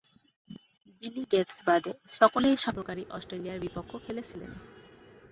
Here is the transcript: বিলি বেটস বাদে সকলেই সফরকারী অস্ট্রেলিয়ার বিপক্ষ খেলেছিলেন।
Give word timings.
বিলি 1.01 1.23
বেটস 1.31 1.57
বাদে 1.67 1.91
সকলেই 2.17 2.55
সফরকারী 2.57 3.03
অস্ট্রেলিয়ার 3.09 3.63
বিপক্ষ 3.65 3.91
খেলেছিলেন। 4.05 4.51